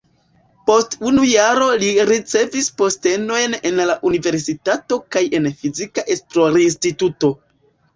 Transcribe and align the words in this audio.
Post 0.69 0.95
unu 1.09 1.25
jaro 1.31 1.67
li 1.83 1.91
ricevis 2.13 2.71
postenojn 2.83 3.55
en 3.73 3.85
la 3.93 4.01
universitato 4.13 5.03
kaj 5.17 5.27
en 5.43 5.55
fizika 5.63 6.11
esplorinstituto. 6.19 7.37